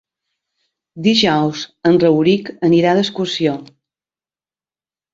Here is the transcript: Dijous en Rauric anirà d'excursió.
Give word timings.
Dijous 1.07 1.61
en 1.91 2.01
Rauric 2.05 2.51
anirà 2.71 2.97
d'excursió. 3.03 3.57